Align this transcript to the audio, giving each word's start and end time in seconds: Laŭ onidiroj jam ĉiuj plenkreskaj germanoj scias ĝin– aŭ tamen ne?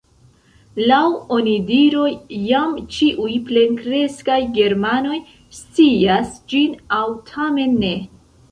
Laŭ 0.91 1.01
onidiroj 1.35 2.07
jam 2.45 2.71
ĉiuj 2.95 3.35
plenkreskaj 3.51 4.39
germanoj 4.57 5.21
scias 5.61 6.35
ĝin– 6.55 6.77
aŭ 7.01 7.07
tamen 7.33 7.81
ne? 7.87 7.97